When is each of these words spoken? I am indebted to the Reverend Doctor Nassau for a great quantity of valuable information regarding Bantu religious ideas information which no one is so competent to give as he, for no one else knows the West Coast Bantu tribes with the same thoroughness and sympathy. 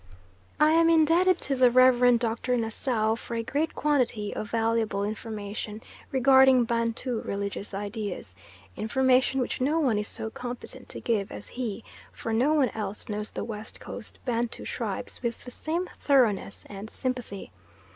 I 0.59 0.71
am 0.71 0.89
indebted 0.89 1.39
to 1.41 1.55
the 1.55 1.69
Reverend 1.69 2.21
Doctor 2.21 2.57
Nassau 2.57 3.13
for 3.15 3.35
a 3.35 3.43
great 3.43 3.75
quantity 3.75 4.35
of 4.35 4.49
valuable 4.49 5.03
information 5.03 5.79
regarding 6.11 6.63
Bantu 6.63 7.21
religious 7.23 7.71
ideas 7.75 8.33
information 8.75 9.39
which 9.39 9.61
no 9.61 9.79
one 9.79 9.99
is 9.99 10.07
so 10.07 10.31
competent 10.31 10.89
to 10.89 11.01
give 11.01 11.31
as 11.31 11.49
he, 11.49 11.83
for 12.11 12.33
no 12.33 12.51
one 12.55 12.69
else 12.69 13.09
knows 13.09 13.29
the 13.29 13.43
West 13.43 13.79
Coast 13.79 14.17
Bantu 14.25 14.65
tribes 14.65 15.21
with 15.21 15.43
the 15.45 15.51
same 15.51 15.87
thoroughness 15.99 16.65
and 16.67 16.89
sympathy. 16.89 17.51